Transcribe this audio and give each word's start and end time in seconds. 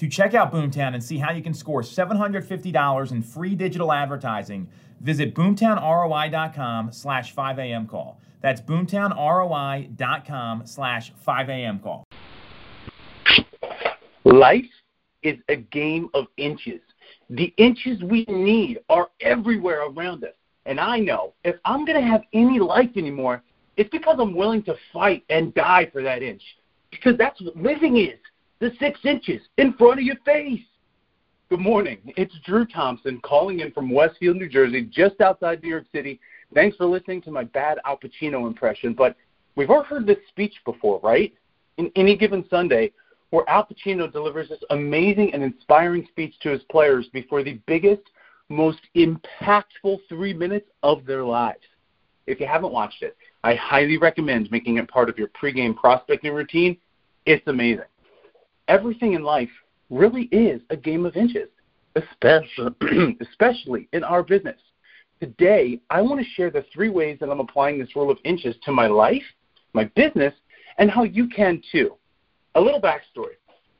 To 0.00 0.08
check 0.08 0.32
out 0.32 0.50
Boomtown 0.50 0.94
and 0.94 1.04
see 1.04 1.18
how 1.18 1.30
you 1.30 1.42
can 1.42 1.52
score 1.52 1.82
$750 1.82 3.12
in 3.12 3.22
free 3.22 3.54
digital 3.54 3.92
advertising, 3.92 4.66
visit 5.02 5.34
boomtownroi.com 5.34 6.90
slash 6.90 7.34
5am 7.34 7.86
call. 7.86 8.18
That's 8.40 8.62
boomtownroi.com 8.62 10.62
slash 10.64 11.12
5am 11.28 11.82
call. 11.82 12.04
Life 14.24 14.70
is 15.22 15.36
a 15.50 15.56
game 15.56 16.08
of 16.14 16.28
inches. 16.38 16.80
The 17.28 17.52
inches 17.58 18.02
we 18.02 18.24
need 18.24 18.78
are 18.88 19.10
everywhere 19.20 19.86
around 19.86 20.24
us. 20.24 20.32
And 20.64 20.80
I 20.80 20.98
know 20.98 21.34
if 21.44 21.56
I'm 21.66 21.84
going 21.84 22.00
to 22.00 22.08
have 22.08 22.22
any 22.32 22.58
life 22.58 22.96
anymore, 22.96 23.42
it's 23.76 23.90
because 23.90 24.16
I'm 24.18 24.34
willing 24.34 24.62
to 24.62 24.76
fight 24.94 25.24
and 25.28 25.52
die 25.52 25.90
for 25.92 26.02
that 26.02 26.22
inch. 26.22 26.42
Because 26.90 27.18
that's 27.18 27.38
what 27.42 27.54
living 27.54 27.98
is 27.98 28.16
the 28.60 28.70
six 28.78 29.00
inches 29.04 29.40
in 29.56 29.72
front 29.72 29.98
of 29.98 30.04
your 30.04 30.16
face. 30.24 30.60
Good 31.48 31.60
morning. 31.60 31.98
It's 32.16 32.34
Drew 32.44 32.66
Thompson 32.66 33.20
calling 33.22 33.60
in 33.60 33.72
from 33.72 33.90
Westfield, 33.90 34.36
New 34.36 34.48
Jersey, 34.48 34.82
just 34.82 35.20
outside 35.20 35.62
New 35.62 35.70
York 35.70 35.86
City. 35.92 36.20
Thanks 36.54 36.76
for 36.76 36.86
listening 36.86 37.22
to 37.22 37.30
my 37.30 37.44
bad 37.44 37.78
Al 37.84 37.98
Pacino 37.98 38.46
impression, 38.46 38.92
but 38.92 39.16
we've 39.56 39.70
all 39.70 39.82
heard 39.82 40.06
this 40.06 40.18
speech 40.28 40.54
before, 40.64 41.00
right? 41.02 41.32
In 41.78 41.90
any 41.96 42.16
given 42.16 42.44
Sunday, 42.50 42.92
where 43.30 43.48
Al 43.48 43.66
Pacino 43.66 44.12
delivers 44.12 44.50
this 44.50 44.62
amazing 44.70 45.32
and 45.32 45.42
inspiring 45.42 46.06
speech 46.08 46.34
to 46.42 46.50
his 46.50 46.62
players 46.70 47.08
before 47.12 47.42
the 47.42 47.58
biggest, 47.66 48.02
most 48.48 48.80
impactful 48.94 49.98
three 50.08 50.34
minutes 50.34 50.68
of 50.82 51.06
their 51.06 51.24
lives. 51.24 51.64
If 52.26 52.38
you 52.38 52.46
haven't 52.46 52.72
watched 52.72 53.02
it, 53.02 53.16
I 53.42 53.54
highly 53.54 53.96
recommend 53.96 54.50
making 54.50 54.76
it 54.76 54.88
part 54.88 55.08
of 55.08 55.18
your 55.18 55.28
pregame 55.28 55.74
prospecting 55.74 56.34
routine. 56.34 56.76
It's 57.24 57.46
amazing. 57.46 57.84
Everything 58.70 59.14
in 59.14 59.24
life 59.24 59.50
really 59.90 60.28
is 60.30 60.62
a 60.70 60.76
game 60.76 61.04
of 61.04 61.16
inches, 61.16 61.48
especially, 61.96 63.16
especially 63.20 63.88
in 63.92 64.04
our 64.04 64.22
business. 64.22 64.60
Today, 65.18 65.80
I 65.90 66.00
want 66.00 66.20
to 66.20 66.26
share 66.36 66.52
the 66.52 66.64
three 66.72 66.88
ways 66.88 67.18
that 67.18 67.30
I'm 67.30 67.40
applying 67.40 67.80
this 67.80 67.96
rule 67.96 68.12
of 68.12 68.18
inches 68.24 68.54
to 68.64 68.70
my 68.70 68.86
life, 68.86 69.24
my 69.72 69.86
business, 69.96 70.32
and 70.78 70.88
how 70.88 71.02
you 71.02 71.28
can 71.28 71.60
too. 71.72 71.96
A 72.54 72.60
little 72.60 72.80
backstory. 72.80 73.34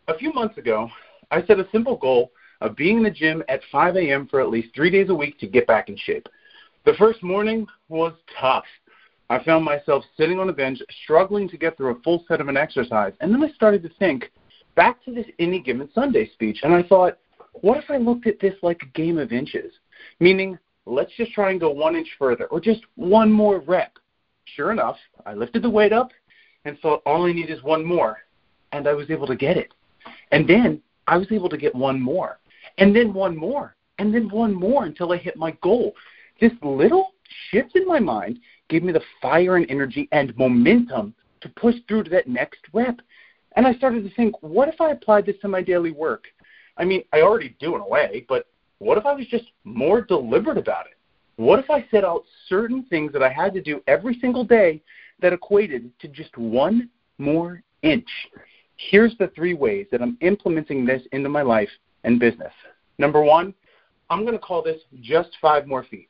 A 0.08 0.18
few 0.18 0.33
months 0.33 0.58
ago, 0.58 0.91
I 1.30 1.46
set 1.46 1.61
a 1.61 1.68
simple 1.70 1.96
goal 1.96 2.33
of 2.61 2.74
being 2.74 2.96
in 2.96 3.05
the 3.05 3.12
gym 3.12 3.44
at 3.48 3.61
5 3.70 3.94
a.m. 3.94 4.27
for 4.27 4.41
at 4.41 4.50
least 4.50 4.74
three 4.74 4.91
days 4.91 5.08
a 5.08 5.14
week 5.14 5.38
to 5.38 5.46
get 5.46 5.68
back 5.68 5.88
in 5.88 5.96
shape. 5.96 6.27
The 6.84 6.94
first 6.94 7.22
morning 7.22 7.64
was 7.88 8.14
tough. 8.41 8.64
I 9.28 9.41
found 9.44 9.64
myself 9.64 10.02
sitting 10.16 10.41
on 10.41 10.48
a 10.48 10.52
bench, 10.52 10.80
struggling 11.05 11.48
to 11.50 11.56
get 11.56 11.77
through 11.77 11.94
a 11.94 12.00
full 12.00 12.24
set 12.27 12.41
of 12.41 12.48
an 12.48 12.56
exercise, 12.56 13.12
and 13.20 13.33
then 13.33 13.44
I 13.44 13.52
started 13.52 13.84
to 13.84 13.91
think 14.00 14.33
back 14.81 15.05
to 15.05 15.12
this 15.12 15.27
any 15.39 15.61
given 15.61 15.91
Sunday 15.95 16.27
speech, 16.33 16.61
and 16.62 16.73
I 16.73 16.83
thought, 16.83 17.19
what 17.61 17.77
if 17.77 17.91
I 17.91 17.98
looked 17.98 18.27
at 18.27 18.41
this 18.41 18.55
like 18.62 18.81
a 18.83 18.98
game 18.98 19.19
of 19.19 19.31
inches? 19.31 19.75
Meaning, 20.20 20.59
let's 20.86 21.12
just 21.19 21.33
try 21.33 21.50
and 21.50 21.61
go 21.61 21.69
one 21.69 21.97
inch 21.97 22.09
further, 22.19 22.47
or 22.47 22.61
just 22.61 22.81
one 22.95 23.31
more 23.31 23.58
rep. 23.58 23.98
Sure 24.56 24.73
enough, 24.73 24.97
I 25.27 25.34
lifted 25.34 25.61
the 25.61 25.69
weight 25.69 25.92
up 25.92 26.12
and 26.64 26.78
thought 26.78 27.03
all 27.05 27.27
I 27.27 27.33
need 27.33 27.51
is 27.51 27.62
one 27.62 27.84
more, 27.84 28.20
and 28.73 28.89
I 28.89 28.95
was 28.95 29.11
able 29.11 29.27
to 29.27 29.36
get 29.36 29.58
it. 29.58 29.75
And 30.33 30.48
then 30.48 30.81
I 31.06 31.19
was 31.19 31.31
able 31.31 31.51
to 31.51 31.58
get 31.58 31.75
one 31.75 32.01
more, 32.01 32.39
and 32.78 32.97
then 32.97 33.12
one 33.12 33.36
more, 33.36 33.77
and 33.98 34.14
then 34.14 34.30
one 34.30 34.55
more 34.55 34.86
until 34.86 35.12
I 35.12 35.18
hit 35.18 35.36
my 35.36 35.51
goal. 35.62 35.95
This 36.41 36.52
little 36.62 37.12
shift 37.51 37.77
in 37.77 37.86
my 37.86 38.01
mind 38.01 38.39
gave 38.70 38.83
me 38.83 38.95
the 38.95 39.02
fire 39.20 39.58
and 39.58 39.70
energy 39.70 40.08
and 40.12 40.35
momentum 40.39 41.12
to 41.42 41.51
push 41.51 41.74
through 41.86 42.05
to 42.05 42.11
that 42.11 42.29
next 42.29 42.61
rep. 42.73 42.98
And 43.56 43.66
I 43.66 43.74
started 43.74 44.05
to 44.05 44.14
think, 44.14 44.34
what 44.42 44.68
if 44.68 44.80
I 44.80 44.90
applied 44.90 45.27
this 45.27 45.36
to 45.42 45.48
my 45.48 45.62
daily 45.62 45.90
work? 45.90 46.24
I 46.77 46.84
mean, 46.84 47.02
I 47.12 47.22
already 47.22 47.56
do 47.58 47.74
in 47.74 47.80
a 47.80 47.88
way, 47.88 48.24
but 48.28 48.46
what 48.78 48.96
if 48.96 49.06
I 49.06 49.12
was 49.12 49.27
just 49.27 49.44
more 49.64 50.00
deliberate 50.00 50.58
about 50.58 50.86
it? 50.86 50.96
What 51.36 51.58
if 51.58 51.70
I 51.70 51.86
set 51.90 52.05
out 52.05 52.24
certain 52.48 52.84
things 52.84 53.12
that 53.12 53.22
I 53.22 53.30
had 53.30 53.52
to 53.55 53.62
do 53.62 53.83
every 53.86 54.18
single 54.20 54.44
day 54.44 54.83
that 55.20 55.33
equated 55.33 55.90
to 56.00 56.08
just 56.08 56.36
one 56.36 56.88
more 57.18 57.62
inch? 57.83 58.08
Here's 58.77 59.16
the 59.18 59.28
three 59.28 59.55
ways 59.55 59.86
that 59.90 60.00
I'm 60.00 60.17
implementing 60.20 60.86
this 60.86 61.02
into 61.12 61.28
my 61.28 61.42
life 61.42 61.68
and 62.05 62.18
business. 62.18 62.52
Number 62.98 63.22
one, 63.22 63.55
I'm 64.08 64.22
going 64.22 64.32
to 64.32 64.38
call 64.38 64.62
this 64.62 64.80
just 65.00 65.30
five 65.40 65.67
more 65.67 65.84
feet. 65.84 66.08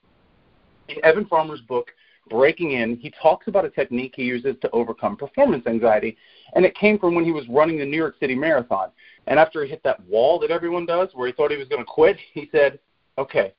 In 0.88 0.96
Evan 1.04 1.26
Farmer's 1.26 1.60
book, 1.62 1.92
Breaking 2.30 2.72
In, 2.72 2.96
he 2.96 3.12
talks 3.20 3.48
about 3.48 3.64
a 3.64 3.70
technique 3.70 4.14
he 4.16 4.22
uses 4.22 4.54
to 4.62 4.70
overcome 4.70 5.16
performance 5.16 5.66
anxiety, 5.66 6.16
and 6.54 6.64
it 6.64 6.76
came 6.76 6.98
from 6.98 7.14
when 7.14 7.24
he 7.24 7.32
was 7.32 7.46
running 7.48 7.78
the 7.78 7.84
New 7.84 7.96
York 7.96 8.14
City 8.20 8.34
Marathon. 8.34 8.90
And 9.26 9.38
after 9.38 9.62
he 9.64 9.70
hit 9.70 9.82
that 9.82 10.02
wall 10.06 10.38
that 10.38 10.50
everyone 10.50 10.86
does, 10.86 11.08
where 11.12 11.26
he 11.26 11.32
thought 11.32 11.50
he 11.50 11.56
was 11.56 11.68
going 11.68 11.82
to 11.82 11.86
quit, 11.86 12.16
he 12.32 12.48
said, 12.52 12.78
Okay, 13.18 13.52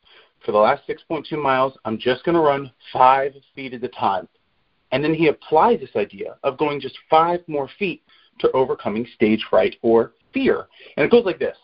for 0.45 0.53
the 0.53 0.57
last 0.57 0.83
6.2 0.87 1.39
miles, 1.39 1.77
I'm 1.85 1.99
just 1.99 2.23
going 2.23 2.35
to 2.35 2.41
run 2.41 2.71
five 2.91 3.33
feet 3.53 3.73
at 3.73 3.83
a 3.83 3.89
time. 3.89 4.27
And 4.91 5.03
then 5.03 5.13
he 5.13 5.27
applied 5.27 5.79
this 5.79 5.95
idea 5.95 6.37
of 6.43 6.57
going 6.57 6.81
just 6.81 6.97
five 7.09 7.41
more 7.47 7.69
feet 7.77 8.03
to 8.39 8.51
overcoming 8.51 9.05
stage 9.15 9.45
fright 9.49 9.75
or 9.81 10.13
fear. 10.33 10.67
And 10.97 11.05
it 11.05 11.11
goes 11.11 11.25
like 11.25 11.39
this 11.39 11.57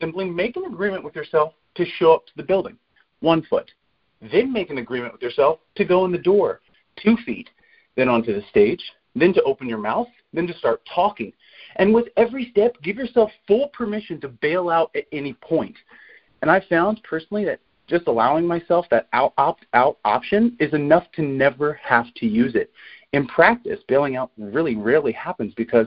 simply 0.00 0.24
make 0.24 0.56
an 0.56 0.64
agreement 0.64 1.04
with 1.04 1.14
yourself 1.14 1.54
to 1.76 1.84
show 1.98 2.14
up 2.14 2.26
to 2.26 2.32
the 2.36 2.42
building, 2.42 2.76
one 3.20 3.42
foot. 3.42 3.70
Then 4.32 4.52
make 4.52 4.70
an 4.70 4.78
agreement 4.78 5.12
with 5.12 5.22
yourself 5.22 5.58
to 5.76 5.84
go 5.84 6.04
in 6.04 6.12
the 6.12 6.18
door, 6.18 6.60
two 7.02 7.16
feet. 7.26 7.50
Then 7.96 8.08
onto 8.08 8.34
the 8.34 8.46
stage, 8.48 8.82
then 9.14 9.32
to 9.34 9.42
open 9.42 9.68
your 9.68 9.78
mouth, 9.78 10.08
then 10.32 10.46
to 10.46 10.58
start 10.58 10.82
talking. 10.92 11.32
And 11.76 11.94
with 11.94 12.06
every 12.16 12.50
step, 12.50 12.76
give 12.82 12.96
yourself 12.96 13.30
full 13.46 13.68
permission 13.68 14.20
to 14.20 14.28
bail 14.28 14.68
out 14.68 14.90
at 14.96 15.04
any 15.12 15.34
point. 15.34 15.76
And 16.42 16.50
I 16.50 16.60
found 16.68 17.00
personally 17.04 17.44
that 17.44 17.60
just 17.86 18.06
allowing 18.06 18.46
myself 18.46 18.86
that 18.90 19.08
out 19.12 19.34
opt 19.36 19.66
out 19.74 19.98
option 20.04 20.56
is 20.58 20.72
enough 20.72 21.04
to 21.12 21.22
never 21.22 21.74
have 21.74 22.12
to 22.14 22.26
use 22.26 22.54
it. 22.54 22.70
In 23.12 23.26
practice, 23.26 23.80
bailing 23.88 24.16
out 24.16 24.32
really 24.38 24.74
rarely 24.74 25.12
happens 25.12 25.52
because 25.54 25.86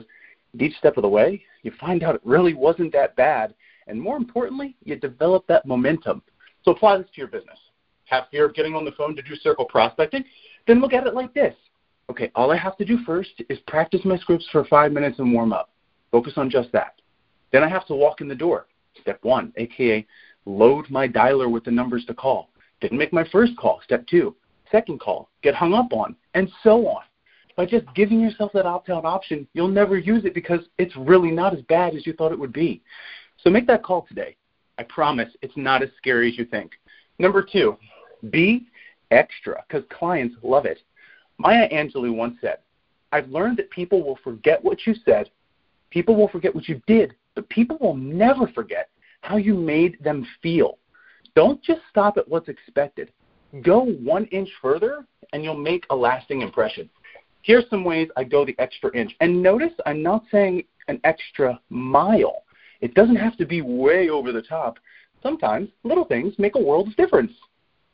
each 0.58 0.76
step 0.76 0.96
of 0.96 1.02
the 1.02 1.08
way, 1.08 1.42
you 1.62 1.72
find 1.78 2.02
out 2.02 2.14
it 2.14 2.20
really 2.24 2.54
wasn't 2.54 2.92
that 2.92 3.16
bad. 3.16 3.54
And 3.88 4.00
more 4.00 4.16
importantly, 4.16 4.76
you 4.84 4.96
develop 4.96 5.46
that 5.48 5.66
momentum. 5.66 6.22
So 6.64 6.70
apply 6.70 6.98
this 6.98 7.06
to 7.14 7.18
your 7.20 7.28
business. 7.28 7.58
Have 8.08 8.24
fear 8.30 8.46
of 8.46 8.54
getting 8.54 8.74
on 8.74 8.84
the 8.84 8.92
phone 8.92 9.14
to 9.16 9.22
do 9.22 9.36
circle 9.36 9.64
prospecting? 9.64 10.24
Then 10.66 10.80
look 10.80 10.92
at 10.92 11.06
it 11.06 11.14
like 11.14 11.34
this. 11.34 11.54
Okay, 12.10 12.30
all 12.34 12.50
I 12.50 12.56
have 12.56 12.76
to 12.78 12.84
do 12.84 12.98
first 13.04 13.42
is 13.50 13.58
practice 13.66 14.00
my 14.04 14.16
scripts 14.16 14.46
for 14.50 14.64
five 14.64 14.92
minutes 14.92 15.18
and 15.18 15.32
warm 15.32 15.52
up. 15.52 15.70
Focus 16.10 16.32
on 16.36 16.48
just 16.48 16.72
that. 16.72 17.00
Then 17.52 17.62
I 17.62 17.68
have 17.68 17.86
to 17.86 17.94
walk 17.94 18.20
in 18.20 18.28
the 18.28 18.34
door. 18.34 18.66
Step 19.00 19.18
one, 19.22 19.52
aka 19.56 20.06
load 20.46 20.86
my 20.88 21.06
dialer 21.06 21.50
with 21.50 21.64
the 21.64 21.70
numbers 21.70 22.04
to 22.06 22.14
call. 22.14 22.48
Didn't 22.80 22.98
make 22.98 23.12
my 23.12 23.24
first 23.30 23.56
call. 23.56 23.80
Step 23.84 24.06
two, 24.06 24.34
second 24.70 25.00
call, 25.00 25.28
get 25.42 25.54
hung 25.54 25.74
up 25.74 25.92
on, 25.92 26.16
and 26.34 26.50
so 26.62 26.86
on. 26.86 27.02
By 27.56 27.66
just 27.66 27.86
giving 27.94 28.20
yourself 28.20 28.52
that 28.54 28.66
opt 28.66 28.88
out 28.88 29.04
option, 29.04 29.46
you'll 29.52 29.68
never 29.68 29.98
use 29.98 30.24
it 30.24 30.32
because 30.32 30.60
it's 30.78 30.96
really 30.96 31.30
not 31.30 31.54
as 31.54 31.62
bad 31.62 31.94
as 31.94 32.06
you 32.06 32.12
thought 32.12 32.32
it 32.32 32.38
would 32.38 32.52
be. 32.52 32.82
So 33.42 33.50
make 33.50 33.66
that 33.66 33.82
call 33.82 34.06
today. 34.06 34.36
I 34.78 34.84
promise 34.84 35.28
it's 35.42 35.56
not 35.56 35.82
as 35.82 35.90
scary 35.98 36.30
as 36.30 36.38
you 36.38 36.44
think. 36.44 36.72
Number 37.18 37.42
two, 37.42 37.76
be 38.30 38.66
extra 39.10 39.62
because 39.66 39.84
clients 39.90 40.36
love 40.42 40.66
it. 40.66 40.80
Maya 41.38 41.68
Angelou 41.70 42.14
once 42.14 42.36
said, 42.40 42.58
I've 43.12 43.28
learned 43.28 43.58
that 43.58 43.70
people 43.70 44.04
will 44.04 44.18
forget 44.22 44.62
what 44.62 44.86
you 44.86 44.94
said, 45.04 45.30
people 45.90 46.16
will 46.16 46.28
forget 46.28 46.54
what 46.54 46.68
you 46.68 46.82
did, 46.86 47.14
but 47.34 47.48
people 47.48 47.78
will 47.80 47.96
never 47.96 48.46
forget 48.48 48.90
how 49.22 49.36
you 49.36 49.54
made 49.54 49.96
them 50.02 50.26
feel. 50.42 50.78
Don't 51.34 51.62
just 51.62 51.80
stop 51.88 52.16
at 52.16 52.28
what's 52.28 52.48
expected. 52.48 53.12
Go 53.62 53.84
one 53.84 54.26
inch 54.26 54.50
further, 54.60 55.06
and 55.32 55.42
you'll 55.42 55.56
make 55.56 55.86
a 55.90 55.96
lasting 55.96 56.42
impression. 56.42 56.90
Here's 57.42 57.68
some 57.70 57.84
ways 57.84 58.08
I 58.16 58.24
go 58.24 58.44
the 58.44 58.58
extra 58.58 58.94
inch. 58.94 59.14
And 59.20 59.42
notice 59.42 59.72
I'm 59.86 60.02
not 60.02 60.24
saying 60.30 60.64
an 60.88 61.00
extra 61.04 61.58
mile. 61.70 62.42
It 62.80 62.94
doesn't 62.94 63.16
have 63.16 63.36
to 63.38 63.46
be 63.46 63.62
way 63.62 64.08
over 64.08 64.32
the 64.32 64.42
top. 64.42 64.78
Sometimes 65.22 65.68
little 65.82 66.04
things 66.04 66.34
make 66.38 66.56
a 66.56 66.60
world 66.62 66.88
of 66.88 66.96
difference. 66.96 67.32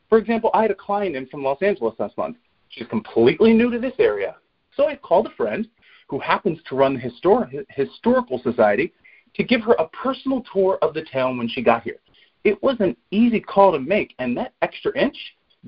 For 0.08 0.18
example, 0.18 0.50
I 0.54 0.62
had 0.62 0.70
a 0.70 0.76
client 0.76 1.16
in 1.16 1.26
from 1.26 1.42
Los 1.42 1.62
Angeles 1.62 1.94
last 1.98 2.16
month. 2.16 2.36
She's 2.68 2.86
completely 2.88 3.52
new 3.52 3.70
to 3.70 3.78
this 3.78 3.94
area. 3.98 4.36
So 4.76 4.88
I 4.88 4.96
called 4.96 5.26
a 5.26 5.34
friend 5.36 5.68
who 6.08 6.18
happens 6.18 6.58
to 6.68 6.76
run 6.76 6.94
the 6.94 7.00
Histor- 7.00 7.64
Historical 7.70 8.40
Society 8.42 8.92
to 9.34 9.42
give 9.42 9.62
her 9.62 9.74
a 9.74 9.88
personal 9.88 10.44
tour 10.52 10.78
of 10.82 10.94
the 10.94 11.02
town 11.02 11.38
when 11.38 11.48
she 11.48 11.62
got 11.62 11.82
here. 11.82 11.96
It 12.44 12.62
was 12.62 12.76
an 12.80 12.96
easy 13.10 13.40
call 13.40 13.72
to 13.72 13.78
make, 13.78 14.14
and 14.18 14.36
that 14.36 14.52
extra 14.62 14.96
inch 14.98 15.16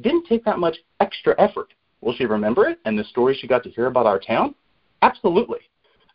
didn't 0.02 0.26
take 0.26 0.44
that 0.44 0.58
much 0.58 0.76
extra 1.00 1.34
effort. 1.38 1.72
Will 2.00 2.14
she 2.14 2.26
remember 2.26 2.68
it 2.68 2.78
and 2.84 2.98
the 2.98 3.04
stories 3.04 3.38
she 3.38 3.46
got 3.46 3.62
to 3.64 3.70
hear 3.70 3.86
about 3.86 4.06
our 4.06 4.18
town? 4.18 4.54
Absolutely. 5.02 5.60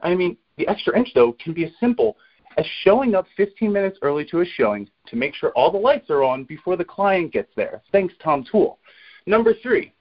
I 0.01 0.13
mean, 0.15 0.37
the 0.57 0.67
extra 0.67 0.97
inch, 0.97 1.09
though, 1.15 1.33
can 1.33 1.53
be 1.53 1.65
as 1.65 1.71
simple 1.79 2.17
as 2.57 2.65
showing 2.83 3.15
up 3.15 3.25
15 3.37 3.71
minutes 3.71 3.97
early 4.01 4.25
to 4.25 4.41
a 4.41 4.45
showing 4.45 4.89
to 5.07 5.15
make 5.15 5.35
sure 5.35 5.51
all 5.51 5.71
the 5.71 5.77
lights 5.77 6.09
are 6.09 6.23
on 6.23 6.43
before 6.43 6.75
the 6.75 6.85
client 6.85 7.31
gets 7.31 7.51
there. 7.55 7.81
Thanks, 7.91 8.13
Tom 8.23 8.45
Toole. 8.49 8.79
Number 9.25 9.53
three, 9.61 9.93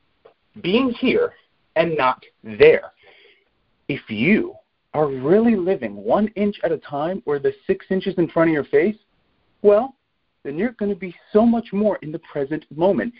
being 0.62 0.90
here 0.90 1.34
and 1.76 1.96
not 1.96 2.22
there. 2.42 2.92
If 3.88 4.08
you 4.08 4.54
are 4.94 5.06
really 5.06 5.56
living 5.56 5.96
one 5.96 6.28
inch 6.28 6.56
at 6.64 6.72
a 6.72 6.78
time 6.78 7.22
or 7.26 7.38
the 7.38 7.54
six 7.66 7.86
inches 7.90 8.14
in 8.18 8.28
front 8.28 8.50
of 8.50 8.54
your 8.54 8.64
face, 8.64 8.96
well, 9.62 9.94
then 10.42 10.56
you're 10.56 10.72
going 10.72 10.92
to 10.92 10.98
be 10.98 11.14
so 11.32 11.44
much 11.44 11.72
more 11.72 11.96
in 12.02 12.10
the 12.10 12.18
present 12.20 12.64
moment. 12.74 13.12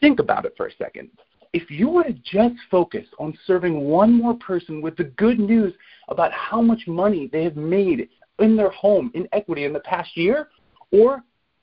Think 0.00 0.18
about 0.18 0.44
it 0.44 0.54
for 0.56 0.66
a 0.66 0.74
second. 0.76 1.10
If 1.52 1.70
you 1.70 1.88
were 1.88 2.04
to 2.04 2.12
just 2.12 2.56
focus 2.70 3.06
on 3.18 3.38
serving 3.46 3.80
one 3.80 4.12
more 4.12 4.34
person 4.34 4.82
with 4.82 4.96
the 4.96 5.04
good 5.04 5.38
news 5.38 5.72
about 6.08 6.32
how 6.32 6.60
much 6.60 6.86
money 6.86 7.30
they 7.32 7.44
have 7.44 7.56
made 7.56 8.08
in 8.38 8.56
their 8.56 8.70
home 8.70 9.10
in 9.14 9.28
equity 9.32 9.64
in 9.64 9.72
the 9.72 9.80
past 9.80 10.16
year, 10.16 10.48
or 10.92 11.22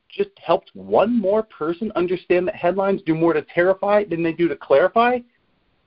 just 0.10 0.30
helped 0.42 0.72
one 0.74 1.20
more 1.20 1.44
person 1.44 1.92
understand 1.96 2.48
that 2.48 2.56
headlines 2.56 3.02
do 3.06 3.16
more 3.16 3.34
to 3.34 3.42
terrify 3.42 4.04
than 4.04 4.24
they 4.24 4.34
do 4.34 4.48
to 4.48 4.56
clarify, 4.56 5.20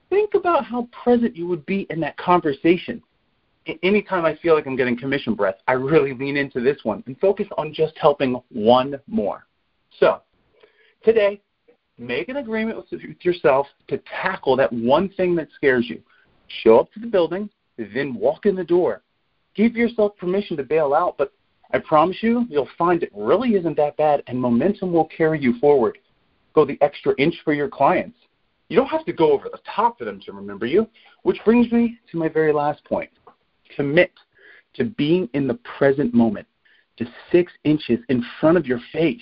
think 0.09 0.33
about 0.33 0.65
how 0.65 0.87
present 0.91 1.35
you 1.35 1.47
would 1.47 1.65
be 1.65 1.87
in 1.89 1.99
that 2.01 2.17
conversation. 2.17 3.01
Anytime 3.83 4.25
I 4.25 4.35
feel 4.37 4.55
like 4.55 4.65
I'm 4.65 4.77
getting 4.77 4.97
commission 4.97 5.33
breath, 5.33 5.55
I 5.67 5.73
really 5.73 6.13
lean 6.13 6.37
into 6.37 6.61
this 6.61 6.77
one 6.83 7.03
and 7.05 7.19
focus 7.19 7.47
on 7.57 7.73
just 7.73 7.97
helping 7.97 8.41
one 8.49 8.99
more. 9.07 9.45
So, 9.99 10.21
today, 11.03 11.41
make 11.97 12.29
an 12.29 12.37
agreement 12.37 12.85
with 12.89 13.01
yourself 13.21 13.67
to 13.89 13.99
tackle 14.21 14.55
that 14.57 14.71
one 14.71 15.09
thing 15.09 15.35
that 15.35 15.49
scares 15.55 15.87
you. 15.89 16.01
Show 16.63 16.79
up 16.79 16.93
to 16.93 16.99
the 17.01 17.07
building, 17.07 17.49
then 17.77 18.15
walk 18.15 18.45
in 18.45 18.55
the 18.55 18.63
door. 18.63 19.01
Give 19.57 19.75
yourself 19.75 20.15
permission 20.17 20.55
to 20.57 20.63
bail 20.63 20.93
out, 20.93 21.17
but 21.17 21.33
I 21.73 21.79
promise 21.79 22.17
you, 22.21 22.45
you'll 22.47 22.69
find 22.77 23.01
it 23.01 23.11
really 23.13 23.55
isn't 23.55 23.75
that 23.77 23.97
bad, 23.97 24.21
and 24.27 24.39
momentum 24.39 24.93
will 24.93 25.05
carry 25.05 25.41
you 25.41 25.59
forward. 25.59 25.97
Go 26.53 26.63
the 26.63 26.77
extra 26.81 27.15
inch 27.17 27.35
for 27.43 27.53
your 27.53 27.67
clients. 27.67 28.17
You 28.69 28.77
don't 28.77 28.87
have 28.87 29.05
to 29.05 29.13
go 29.13 29.31
over 29.31 29.49
the 29.49 29.59
top 29.75 29.97
for 29.97 30.05
them 30.05 30.21
to 30.21 30.31
remember 30.31 30.67
you, 30.67 30.87
which 31.23 31.39
brings 31.43 31.71
me 31.71 31.97
to 32.11 32.17
my 32.17 32.29
very 32.29 32.53
last 32.53 32.83
point. 32.85 33.09
Commit 33.75 34.11
to 34.75 34.85
being 34.85 35.27
in 35.33 35.47
the 35.47 35.59
present 35.77 36.13
moment, 36.13 36.47
to 36.97 37.07
six 37.31 37.51
inches 37.63 37.99
in 38.09 38.23
front 38.39 38.57
of 38.57 38.67
your 38.67 38.79
face, 38.93 39.21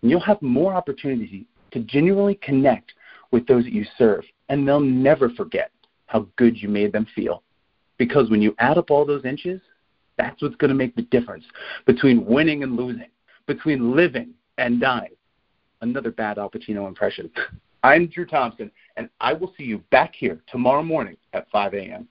and 0.00 0.10
you'll 0.10 0.20
have 0.20 0.40
more 0.40 0.74
opportunity 0.74 1.46
to 1.72 1.80
genuinely 1.80 2.36
connect 2.36 2.94
with 3.30 3.46
those 3.46 3.64
that 3.64 3.74
you 3.74 3.84
serve, 3.98 4.24
and 4.48 4.66
they'll 4.66 4.80
never 4.80 5.28
forget 5.30 5.70
how 6.06 6.26
good 6.36 6.56
you 6.56 6.68
made 6.70 6.92
them 6.92 7.06
feel. 7.14 7.42
Because 7.98 8.30
when 8.30 8.42
you 8.42 8.54
add 8.58 8.78
up 8.78 8.90
all 8.90 9.04
those 9.04 9.24
inches, 9.24 9.60
that's 10.16 10.40
what's 10.42 10.56
going 10.56 10.70
to 10.70 10.74
make 10.74 10.94
the 10.96 11.02
difference 11.02 11.44
between 11.86 12.24
winning 12.24 12.62
and 12.62 12.76
losing, 12.76 13.08
between 13.46 13.94
living 13.94 14.30
and 14.58 14.80
dying. 14.80 15.14
Another 15.82 16.10
bad 16.10 16.38
Al 16.38 16.50
Pacino 16.50 16.88
impression. 16.88 17.30
I'm 17.82 18.06
Drew 18.06 18.26
Thompson, 18.26 18.70
and 18.96 19.08
I 19.20 19.32
will 19.32 19.52
see 19.56 19.64
you 19.64 19.78
back 19.90 20.14
here 20.14 20.40
tomorrow 20.48 20.82
morning 20.82 21.16
at 21.34 21.48
5 21.50 21.74
a.m. 21.74 22.08